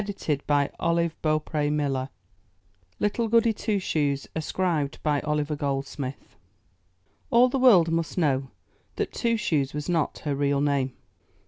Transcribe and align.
132 0.01 0.33
UP 0.33 0.39
ONE 0.79 1.41
PAIR 1.43 1.61
OF 1.61 1.71
STAIRS 1.75 2.09
LITTLE 2.99 3.27
GOODY 3.27 3.53
TWO 3.53 3.77
SHOES 3.77 4.27
Ascribed 4.35 4.97
to 5.03 5.25
Oliver 5.27 5.55
Goldsmith 5.55 6.35
All 7.29 7.49
the 7.49 7.59
world 7.59 7.91
must 7.91 8.17
know 8.17 8.49
that 8.95 9.13
Two 9.13 9.37
Shoes 9.37 9.75
was 9.75 9.87
not 9.87 10.17
her 10.25 10.33
real 10.33 10.59
name. 10.59 10.93